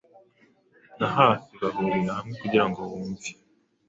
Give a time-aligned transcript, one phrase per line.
[0.99, 3.29] na hafi bahurira hamwe kugirango bumve